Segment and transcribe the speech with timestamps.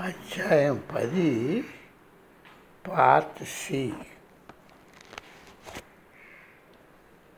[0.00, 1.64] అధ్యాయం పది
[2.88, 3.92] part C.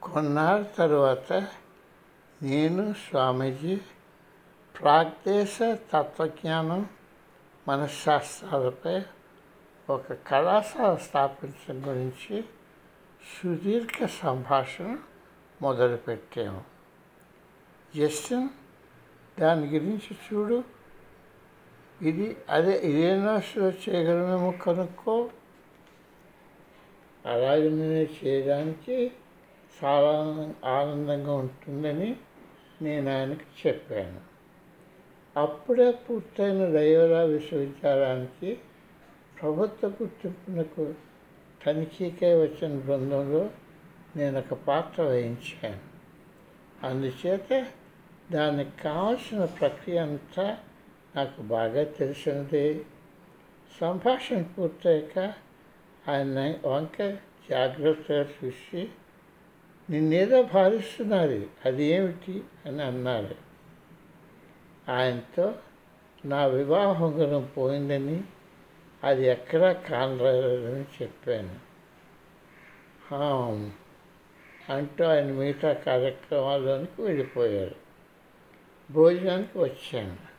[0.03, 1.33] కొన్నాళ్ళ తరువాత
[2.42, 3.76] నేను స్వామీజీ
[4.80, 6.88] ప్రాగ్దేశ తత్వజ్ఞానం
[7.69, 9.03] మనశ్శాస్త్రాలపై
[9.90, 12.44] ఒక కళాశాల స్థాపించడం గురించి
[13.22, 14.99] సుదీర్ఘ సంభాషణ
[15.63, 16.65] మొదలుపెట్టాము
[17.97, 18.48] జస్టిన్
[19.41, 20.81] దాని గురించి చూడు.
[22.02, 25.30] ఇది అదే ఇదేనా చేయగలమేమో కనుక్కో?
[27.27, 29.11] అలాగే చేయడానికి
[29.84, 30.19] చాలా
[30.65, 32.16] ఆనందంగా ఉంటుందని
[32.83, 34.20] నేను ఆయనకు చెప్పాను.
[35.41, 38.59] అప్పుడే పూర్తయిన లయోలా విశ్వవిద్యాలయానికి
[39.42, 40.95] ప్రభుత్వ గుర్తింపునకు
[41.66, 43.50] తనిఖీకై వచ్చిన బృందంలో
[44.16, 45.80] నేను ఒక పాత్ర వహించాను.
[46.87, 47.66] అందుచేత
[48.33, 50.59] దానికి కావాల్సిన ప్రక్రియ అంతా
[51.16, 52.86] నాకు బాగా తెలిసింది
[53.80, 55.34] సంభాషణ పూర్తయ్యాక
[56.10, 57.16] ఆయన వంక
[57.50, 58.88] జాగ్రత్తగా చూసి
[59.91, 62.42] నిన్నేదో భావిస్తున్నారు అది ఏమిటి?
[62.66, 63.34] అని అన్నారు.
[64.91, 65.54] ఆయనతో
[66.24, 68.20] నా వివాహం గుణం పోయిందని
[69.04, 71.72] అది ఎక్కడా కానరాలేదని చెప్పాను.
[74.72, 77.74] అంటూ ఆయన మిగతా కార్యక్రమాల్లోనికి వెళ్ళిపోయారు.
[78.92, 80.31] భోజనానికి వచ్చాను.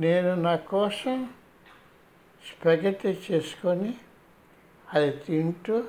[0.00, 1.30] నేను నా కోసం
[2.46, 3.94] స్పెగటీ చేసుకొని
[4.94, 5.84] అది తింటూ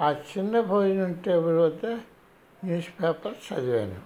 [0.00, 1.86] ఆ చిన్న భోజనం టేబుల్ వద్ద
[2.64, 4.00] న్యూస్ పేపర్ చదివాను.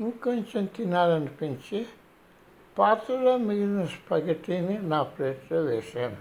[0.00, 1.86] ఇంకొంచెం తినాలనిపించి
[2.78, 6.16] పాత్రలో మిగిలిన స్పగటీని నా ప్లేట్లో వేశాను.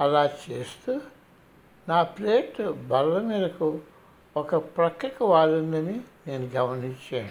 [0.00, 1.00] అలా చేస్తూ
[1.88, 3.80] నా ప్లేట్ బల్ల మీదకు
[4.36, 7.30] ఒక ప్రక్కకు వాలిందని నేను గమనించాను.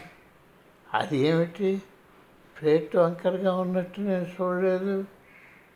[0.94, 1.82] అది ఏమిటి?
[2.62, 5.06] ప్లేట్ వంకరగా ఉన్నట్టు నేను చూడలేదు.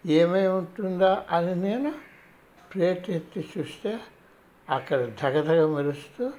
[0.06, 1.94] ఏమై ఉంటుందా అని నేను
[2.74, 4.00] ప్లేట్ ఎత్తి చూస్తే
[4.70, 6.32] అక్కడ ధగధగ మెరుస్తూ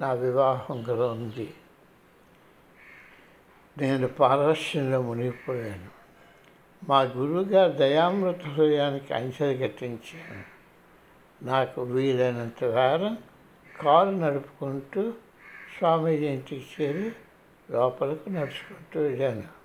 [0.00, 1.54] నా వివాహం కూడా ఉంది.
[3.78, 5.98] నేను పారవశ్యంలో మునిగిపోయాను.
[6.88, 10.44] మా గురువుగారు దయామృత హృదయానికి అంచెలు కట్టించాను
[11.44, 13.18] నాకు వీలైనంత వారం
[13.80, 15.12] కారు నడుపుకుంటూ
[15.78, 17.12] స్వామీజీ ఇంటికి చేరి
[17.70, 19.57] లోపలకు నడుచుకుంటూ వెళ్ళాను.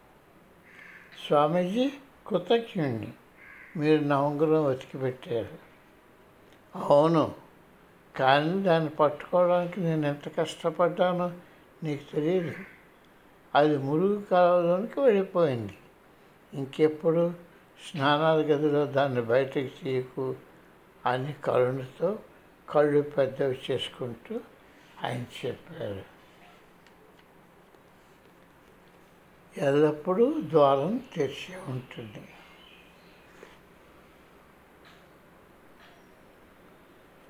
[1.27, 1.91] స్వామీజీ
[2.27, 3.13] కృతజ్ఞుణ్ణి.
[3.77, 4.77] మీరు నా ఉంగరం
[6.75, 7.35] అవును
[8.15, 11.31] కానీ దాన్ని పట్టుకోవడానికి నేను ఎంత కష్టపడ్డానో
[11.83, 12.53] నీకు తెలియదు
[13.55, 15.77] అది మురుగు కాలంలోనికి వెళ్ళిపోయింది.
[16.53, 17.33] ఇంకెప్పుడు
[17.87, 20.35] స్నానాల గదిలో దాన్ని బయటకు తీయకు
[21.05, 22.19] అని కరుణతో
[22.69, 24.39] కళ్ళు పెద్దవి చేసుకుంటూ
[25.03, 26.12] ఆయన చెప్పారు.
[29.57, 32.27] ఎల్లప్పుడూ ద్వారం తెరిచి ఉంటుంది.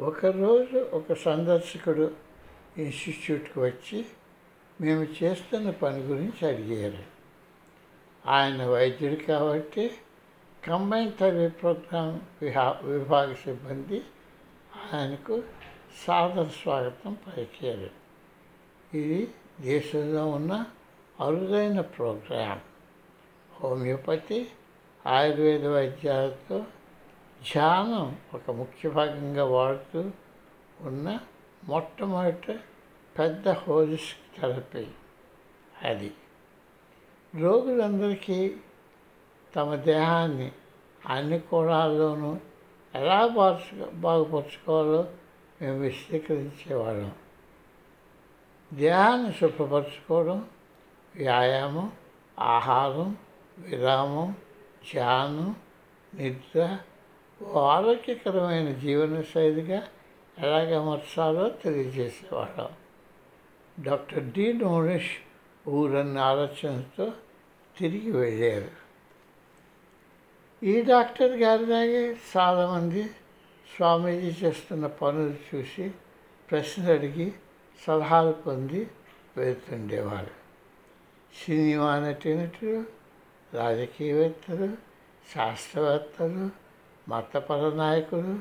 [0.01, 2.15] ఒకరోజు ఒక సందర్శకుడు
[2.77, 4.05] ఇన్స్టిట్యూట్కి వచ్చి
[4.81, 7.03] మేము చేస్తున్న పని గురించి అడిగారు.
[8.25, 9.91] ఆయన వైద్యుడు కాబట్టి
[10.67, 14.01] కంబైన్ థెరపీ ప్రోగ్రామ్ విహా విభాగ సిబ్బంది
[14.93, 15.43] ఆయనకు
[16.07, 17.89] సాదర స్వాగతం పలికారు.
[18.97, 20.65] ఇది దేశంలో ఉన్న
[21.23, 22.61] అరుదైన ప్రోగ్రాం
[23.59, 24.51] హోమియోపతి
[25.07, 26.59] ఆయుర్వేద వైద్యాలతో
[27.41, 30.11] ధ్యానం ఒక ముఖ్య భాగంగా వాడుతూ
[30.81, 31.19] ఉన్న
[31.63, 32.55] మొట్టమొదటి
[33.19, 34.87] పెద్ద హోలిస్టిక్ థెరపీ
[35.81, 36.11] అది.
[37.35, 38.55] రోగులందరికీ
[39.55, 40.51] తమ దేహాన్ని
[41.05, 42.37] అన్ని కోణాల్లోనూ
[42.95, 45.07] ఎలా బాగు బాగుపరుచుకోవాలో
[45.61, 47.11] మేము విశదీకరించేవాళ్ళం.
[48.73, 50.49] దేహాన్ని శుభ్రపరచుకోవడం
[51.15, 51.91] వ్యాయామం
[52.39, 53.17] ఆహారం
[53.59, 54.35] విరామం
[54.93, 55.55] ధ్యానం
[56.13, 56.77] నిద్ర
[57.43, 59.87] ఓ ఆరోగ్యకరమైన జీవనశైలిగా
[60.39, 62.69] ఎలాగ అమర్చాలో తెలియజేసేవాళ్ళం.
[63.79, 65.11] డాక్టర్ డి నోనిష్
[65.67, 67.11] ఊరన్న ఆలోచనతో
[67.77, 68.71] తిరిగి వెళ్ళారు.
[70.65, 73.03] ఈ డాక్టర్ గారిలాగే చాలామంది
[73.75, 75.91] స్వామీజీ చేస్తున్న పనులు చూసి
[76.51, 77.33] ప్రశ్నలు అడిగి
[77.87, 78.87] సలహాలు పొంది
[79.37, 80.42] వెళ్తుండేవారు.
[81.35, 82.83] సినిమా నటీనటులు
[83.53, 84.67] రాజకీయవేత్తలు
[85.35, 86.49] శాస్త్రవేత్తలు
[87.09, 88.33] మతపర నాయకులు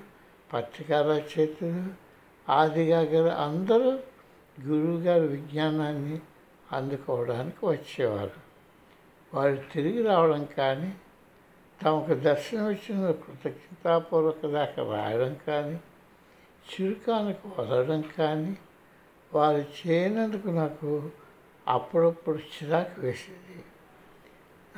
[0.53, 1.85] పత్రికా రచయితలు
[2.49, 3.91] ఆదిగా గల అందరూ
[4.67, 6.21] గురువుగారి విజ్ఞానాన్ని
[6.73, 8.41] అందుకోవడానికి వచ్చేవారు.
[9.35, 10.93] వారు తిరిగి రావడం కానీ
[11.81, 15.81] తమకు దర్శనం ఇచ్చిన కృతజ్ఞతాపూర్వక దాకా రాయడం కానీ
[16.67, 18.57] చిరుకానికి వదలడం కానీ
[19.35, 21.11] వారు చేయనందుకు నాకు
[21.73, 23.65] అప్పుడప్పుడు చిరాకు వేసేది.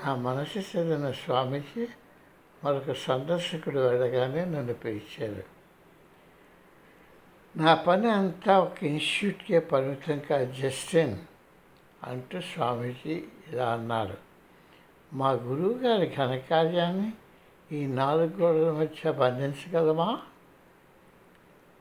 [0.05, 1.87] నా మనసు చెందిన స్వామీజీ
[2.64, 5.43] మరొక సందర్శకుడు వెళ్ళగానే నన్ను పిలిచారు.
[7.56, 11.19] నా పని అంతా ఒక ఇన్స్టిట్యూట్కే పరిమితం కాదు జస్టిన్
[12.02, 14.17] అంటూ స్వామీజీ ఇలా అన్నారు.
[15.12, 17.12] మా గురువు గారి ఘనకార్యాన్ని
[17.73, 20.20] ఈ నాలుగు గోడల మధ్య బంధించగలమా?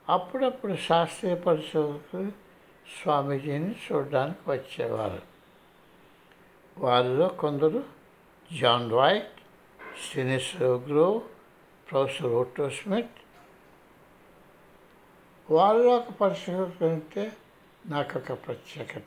[0.10, 2.43] అప్పుడప్పుడు శాస్త్రీయ పరిశోధకులు
[3.02, 5.22] స్వామీజీని చూడడానికి వచ్చేవారు.
[6.78, 7.84] వారిలో కొందరు
[8.60, 9.40] జాన్ వైట్
[10.08, 11.22] స్టినిస్ గ్రో
[11.92, 13.10] ప్రొఫెసర్ ఓటో స్మిత్.
[15.52, 17.32] వారిలో ఒక పరిశీలితే
[17.86, 19.04] నాకు ఒక ప్రత్యేకత.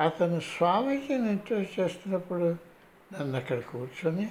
[0.00, 2.56] అతను స్వామీజీని ఇంటర్వ్యూ చేస్తున్నప్పుడు
[3.12, 4.30] నన్ను అక్కడ కూర్చొని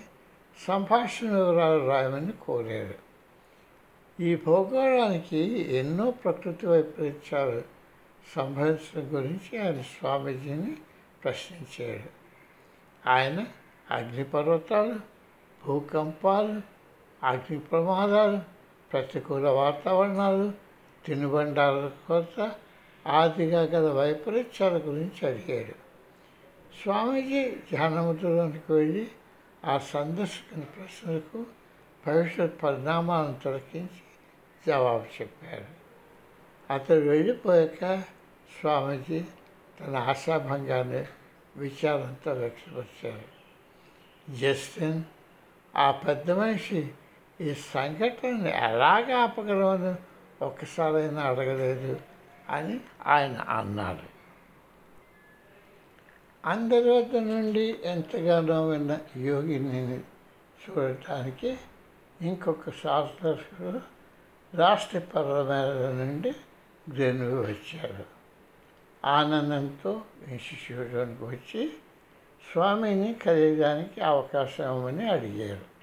[0.68, 2.96] సంభాషణ వివరాలు రాయమని కోరారు.
[4.24, 5.38] ఈ భూగోళానికి
[5.76, 7.73] ఎన్నో ప్రకృతి వైపరీత్యాలు
[8.36, 10.78] సంభవించడం గురించి ఆయన స్వామీజీని
[11.24, 12.10] ప్రశ్నించాడు.
[13.10, 13.46] ఆయన
[13.92, 14.96] అగ్నిపర్వతాలు
[15.66, 16.62] భూకంపాలు
[17.26, 18.40] అగ్ని ప్రమాదాలు
[18.92, 20.52] ప్రతికూల వాతావరణాలు
[21.06, 22.56] తినుబండాల కొరత
[23.08, 25.76] ఆదిగా గల వైపరీత్యాల గురించి అడిగాడు.
[26.84, 29.08] స్వామీజీ ధ్యానముద్రలోనికి వెళ్ళి
[29.66, 31.46] ఆ సందర్శకుని ప్రశ్నలకు
[32.08, 34.02] భవిష్యత్ పరిణామాలను తొలగించి
[34.68, 35.83] జవాబు చెప్పారు.
[36.74, 37.86] అతడు వెళ్ళిపోయాక
[38.52, 39.20] స్వామీజీ
[39.78, 41.04] తన ఆశాభంగాన్ని
[41.56, 43.28] విచారంతో వ్యక్తపరిచారు
[44.28, 45.00] జస్టిన్
[45.74, 46.82] ఆ పెద్ద మనిషి
[47.40, 49.94] ఈ సంఘటనని ఎలాగ ఆపగలమని
[50.42, 51.94] ఒక్కసారైనా అడగలేదు
[52.48, 52.76] అని
[53.08, 54.08] ఆయన అన్నారు
[56.44, 58.94] అందరి వద్ద నుండి ఎంతగానో విన్న
[59.24, 59.82] యోగిని
[60.62, 61.52] చూడటానికి
[62.20, 63.82] ఇంకొక శాస్త్రజ్ఞుడు
[64.54, 65.70] రాష్ట్ర పర్వమేళ
[66.00, 66.32] నుండి
[66.92, 68.06] గ్రెన్వి వచ్చారు.
[69.06, 71.74] ఆనందంతో ఇన్స్టిట్యూట్లోనికి వచ్చి
[72.52, 75.74] స్వామిని కలియడానికి అవకాశం ఇవ్వమని అడిగారు.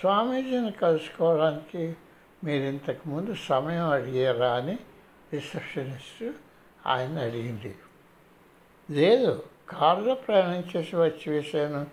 [0.00, 1.96] స్వామీజీని కలుసుకోవడానికి
[2.44, 4.78] మీరు ఇంతకుముందు సమయం అడిగారా అని
[5.32, 6.36] రిసెప్షనిస్ట్
[6.86, 7.76] ఆయన అడిగింది.
[8.90, 11.86] లేదు కారులో ప్రయాణం చేసి వచ్చి వేశాను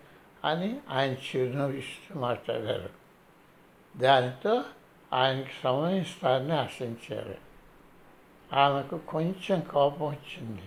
[0.48, 2.90] అని ఆయన చిరునవ్వు ఇస్తూ మాట్లాడారు.
[3.98, 4.64] దానితో
[5.14, 7.49] ఆయనకు సమయం ఇస్తారని ఆశించారు.
[8.54, 10.62] ఆమెకు కొంచెం కోపం వచ్చింది.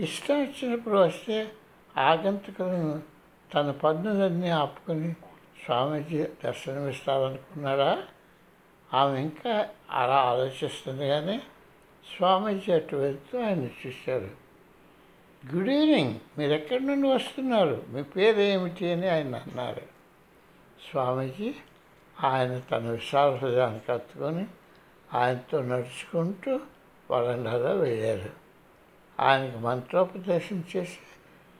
[0.00, 1.52] ఇష్టం వచ్చినప్పుడు వస్తే
[1.96, 3.02] ఆగంతకులను
[3.54, 5.12] తన పన్నులన్నీ ఆపుకొని
[5.64, 8.02] స్వామీజీ దర్శనమిస్తారనుకున్నారా?
[8.94, 11.42] ఆమె ఇంకా అలా ఆలోచిస్తుంది కానీ
[12.16, 14.30] స్వామీజీ అటు వెళ్తూ ఆయన చూశారు.
[15.54, 17.84] గుడ్ ఈవినింగ్ మీరు ఎక్కడి నుండి వస్తున్నారు?
[17.88, 19.82] మీ పేరు ఏమిటి అని ఆయన అన్నారు.
[20.90, 21.54] స్వామీజీ
[22.24, 24.46] ఆయన తన విశాల హృదయాన్ని కత్తుకొని
[25.14, 26.60] ఆయనతో నడుచుకుంటూ
[27.10, 28.30] వరండాలో వెళ్ళారు.
[29.20, 30.98] ఆయనకు మంత్రోపదేశం చేసి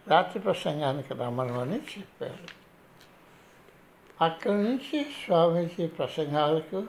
[0.08, 2.58] రాత్రి ప్రసంగానికి రమ్మనమని చెప్పారు.
[4.24, 6.86] అక్కడి నుంచి స్వామీజీ ప్రసంగాలకు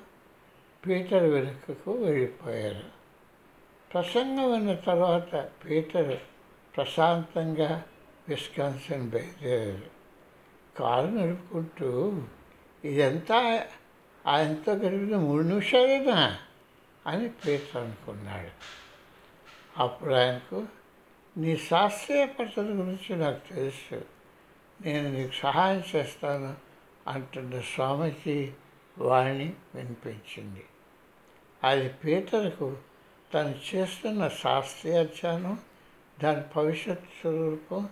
[0.88, 2.83] పీటర్ వెనుకకు వెళ్ళిపోయారు.
[3.94, 6.17] ప్రసంగం విన్న తర్వాత పీటర్
[6.75, 7.83] ప్రశాంతంగా
[8.29, 10.00] విస్కాన్సన్ బయలుదేరారు.
[10.77, 12.21] కారు నడుపుకుంటూ
[12.83, 13.67] ఇదంతా
[14.27, 16.38] ఆయనతో గడిపిన మూడు నిమిషాలేనా?
[17.09, 18.50] అని పీటర్ అనుకున్నాడు.
[19.77, 20.65] అప్పుడు ఆయనకు
[21.38, 24.06] నీ శాస్త్రీయ పద్ధతి గురించి నాకు తెలుసు.
[24.85, 26.56] నేను నీకు సహాయం చేస్తాను
[27.07, 28.54] అంటున్న స్వామికి
[28.97, 30.66] వాణి వినిపించింది.
[31.63, 32.78] అది పీటర్కు
[33.33, 35.59] తను చేస్తున్న శాస్త్రీయ అధ్యయనం
[36.23, 37.89] దాని భవిష్యత్ స్వరూపం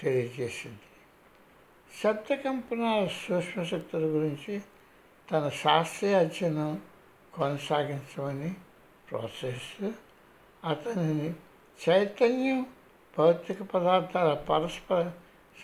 [0.00, 0.78] తెలియజేసింది.
[2.02, 4.60] శబ్ద కంపనాల సూక్ష్మశక్తుల గురించి
[5.32, 6.82] తన శాస్త్రీయ అధ్యయనం
[7.38, 8.54] కొనసాగించమని
[9.10, 9.92] ప్రోత్సహిస్తూ
[10.64, 11.34] అతనిని
[11.88, 12.66] చైతన్యం
[13.18, 15.12] భౌతిక పదార్థాల పరస్పర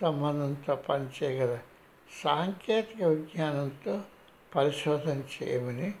[0.01, 1.59] సంబంధంతో పనిచేయగల
[2.23, 4.01] సాంకేతిక విజ్ఞానంతో
[4.55, 5.93] పరిశోధన చేయమని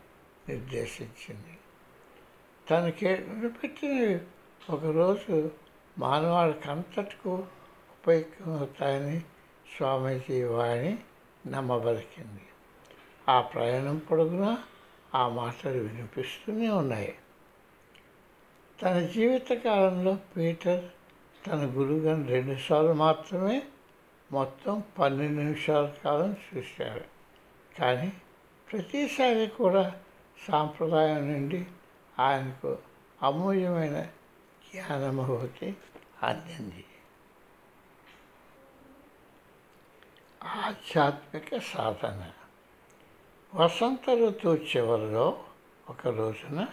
[0.49, 1.57] నిర్దేశించింది.
[2.69, 3.15] తనకి
[3.47, 4.19] పెట్టినవి
[4.69, 5.51] ఒకరోజు
[5.97, 7.45] మానవాళ అంతటికు
[7.91, 9.19] ఉపయోగమవుతాయని
[9.77, 10.97] స్వామీజీ వారిని
[11.47, 12.41] నమ్మబలికింది.
[13.29, 14.57] ఆ ప్రయాణం పొడుగునా?
[15.15, 17.17] ఆ మాటలు వినిపిస్తూనే ఉన్నాయి.
[18.81, 20.85] తన జీవితకాలంలో పీటర్
[21.47, 23.61] తన గురువుగారిని రెండుసార్లు మాత్రమే
[24.31, 27.01] మొత్తం పన్నెండు నిమిషాల కాలం చూశాడు.
[27.79, 28.13] కానీ
[28.71, 29.95] ప్రతిసారి కూడా
[30.47, 31.65] సాంప్రదాయం నుండి
[32.19, 32.77] ఆయనకు
[33.21, 34.01] అమూల్యమైన
[34.73, 35.75] జ్ఞానమహోతి
[36.23, 36.85] అందింది.
[40.43, 42.31] ఆధ్యాత్మిక సాధన.
[43.55, 45.39] వసంత ఋతువు చివరిలో
[45.89, 46.67] ఒక రోజున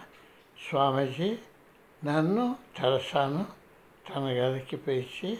[0.69, 1.37] స్వామీజీ
[2.05, 3.45] నన్ను తెరసాను
[4.09, 5.37] తన గదికి పిలిచి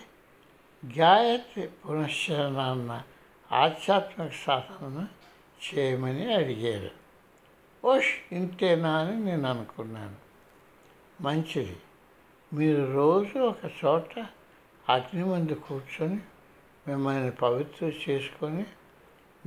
[0.98, 3.02] గాయత్రి పునశ్చరణ
[3.52, 5.08] ఆధ్యాత్మిక సాధనను
[5.64, 6.90] చేయమని అడిగారు.
[7.86, 10.16] ఓష్ ఇంతేనా అని నేను అనుకున్నాను.
[11.22, 11.78] మంచిది.
[12.54, 14.26] మీరు రోజు ఒక చోట
[14.90, 16.20] అగ్ని మంది కూర్చొని
[16.88, 18.66] మిమ్మల్ని పవిత్ర చేసుకొని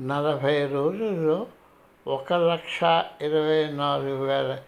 [0.01, 1.47] నలభై రోజుల్లో
[2.07, 2.83] ఒక లక్ష
[3.21, 4.63] ఇరవై నాలుగు వేల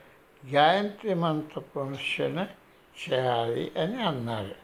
[0.52, 2.46] గాయత్రి మంత్ర పునశ్చరణ
[3.10, 4.54] చేయాలి అని అన్నారు.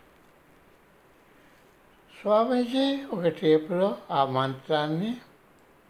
[2.21, 5.17] స్వామీజీ ఒక టేపులో ఆ మంత్రాన్ని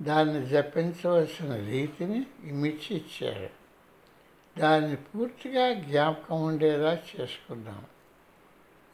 [0.03, 3.50] దాన్ని జపించవలసిన రీతిని ఇమిచ్చి ఇచ్చారు.
[4.61, 7.85] దాన్ని పూర్తిగా జ్ఞాపకం ఉండేలా చేసుకున్నాం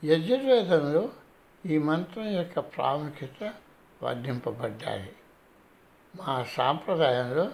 [0.04, 1.08] యజుర్వేదంలో
[1.66, 3.52] ఈ మంత్రం యొక్క ప్రాముఖ్యత
[4.02, 5.12] వర్ణింపబడ్డాయి.
[6.16, 7.50] మా సాంప్రదాయంలో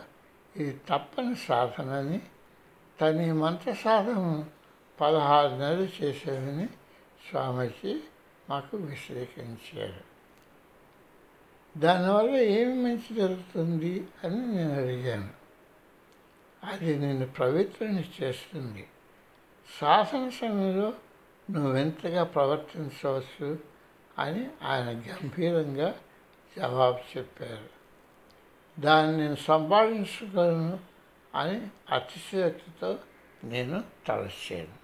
[0.56, 2.20] ఇది తప్పని సాధనని
[3.00, 4.44] తన ఈ మంత్ర సాధన
[5.00, 6.68] పదహారు నెలలు చేసేదని
[7.30, 8.00] స్వామీజీ
[8.50, 10.16] మాకు విశ్లేషించారు.
[11.78, 15.28] దానివల్ల ఏమి మంచి జరుగుతుంది అని నేను అడిగాను.
[16.64, 18.88] అది నేను పవిత్రని చేస్తుంది.
[19.80, 20.92] శాసన సమయంలో
[21.50, 23.58] నువ్వెంతగా ప్రవర్తించవచ్చు
[24.18, 25.94] అని ఆయన గంభీరంగా
[26.56, 27.75] జవాబు చెప్పారు.
[28.76, 30.78] దాన్ని నేను సంపాదించగలను
[31.34, 31.58] అని
[31.92, 32.90] అతిశయక్తితో
[33.44, 33.78] నేను
[34.08, 34.74] తలచాను